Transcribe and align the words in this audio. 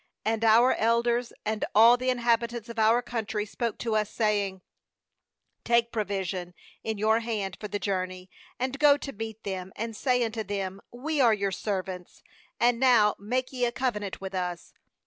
uAnd 0.25 0.43
our 0.43 0.73
elders 0.77 1.31
and 1.45 1.63
all 1.75 1.95
the 1.95 2.09
inhabitants 2.09 2.67
of 2.69 2.79
our 2.79 3.03
country 3.03 3.45
spoke 3.45 3.77
to 3.77 3.95
us, 3.95 4.09
saying: 4.09 4.63
Take 5.63 5.91
provision 5.91 6.55
in 6.83 6.97
your 6.97 7.19
hand 7.19 7.55
for 7.59 7.67
the 7.67 7.77
journey, 7.77 8.27
and 8.59 8.79
go 8.79 8.97
to 8.97 9.13
meet 9.13 9.43
them, 9.43 9.71
and 9.75 9.95
say 9.95 10.23
unto 10.25 10.43
them: 10.43 10.81
We 10.91 11.21
are 11.21 11.35
your 11.35 11.51
servants; 11.51 12.23
and 12.59 12.79
now; 12.79 13.13
make 13.19 13.53
ye 13.53 13.63
a 13.63 13.71
Covenant 13.71 14.19
with 14.19 14.33
us. 14.33 14.73